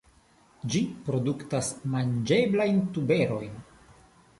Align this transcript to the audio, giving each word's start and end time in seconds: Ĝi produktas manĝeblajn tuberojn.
Ĝi 0.75 0.81
produktas 1.11 1.71
manĝeblajn 1.95 2.85
tuberojn. 2.97 3.67